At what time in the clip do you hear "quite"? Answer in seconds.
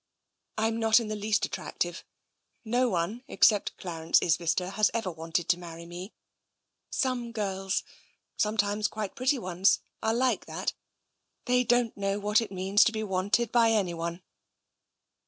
8.87-9.13